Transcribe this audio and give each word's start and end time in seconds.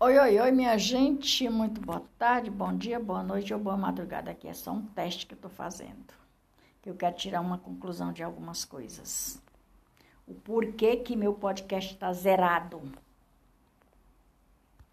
Oi, 0.00 0.16
oi, 0.16 0.38
oi, 0.38 0.52
minha 0.52 0.78
gente. 0.78 1.48
Muito 1.48 1.80
boa 1.80 2.04
tarde, 2.16 2.48
bom 2.48 2.72
dia, 2.72 3.00
boa 3.00 3.20
noite 3.20 3.52
ou 3.52 3.58
boa 3.58 3.76
madrugada. 3.76 4.30
Aqui 4.30 4.46
é 4.46 4.54
só 4.54 4.70
um 4.70 4.86
teste 4.86 5.26
que 5.26 5.34
eu 5.34 5.36
estou 5.36 5.50
fazendo. 5.50 6.14
Que 6.80 6.88
eu 6.88 6.94
quero 6.94 7.16
tirar 7.16 7.40
uma 7.40 7.58
conclusão 7.58 8.12
de 8.12 8.22
algumas 8.22 8.64
coisas. 8.64 9.42
O 10.24 10.34
porquê 10.34 10.98
que 10.98 11.16
meu 11.16 11.34
podcast 11.34 11.94
está 11.94 12.12
zerado. 12.12 12.80